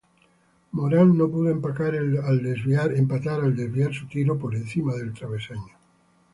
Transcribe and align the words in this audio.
Morán 0.75 1.15
no 1.15 1.29
pudo 1.29 1.51
empatar 1.51 1.93
al 1.93 2.41
desviar 3.55 3.93
su 3.93 4.07
tiro 4.07 4.35
por 4.39 4.55
encima 4.55 4.95
del 4.95 5.13
travesaño. 5.13 5.77